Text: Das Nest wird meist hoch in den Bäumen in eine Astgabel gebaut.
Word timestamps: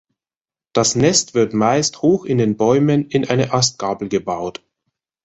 Das 0.73 0.95
Nest 0.95 1.35
wird 1.35 1.53
meist 1.53 2.01
hoch 2.01 2.25
in 2.25 2.39
den 2.39 2.57
Bäumen 2.57 3.05
in 3.09 3.29
eine 3.29 3.53
Astgabel 3.53 4.09
gebaut. 4.09 4.63